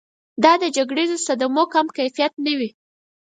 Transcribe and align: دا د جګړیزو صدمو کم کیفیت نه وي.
دا 0.43 0.53
د 0.63 0.63
جګړیزو 0.75 1.17
صدمو 1.25 1.63
کم 1.73 1.85
کیفیت 1.97 2.33
نه 2.45 2.53
وي. 2.59 2.69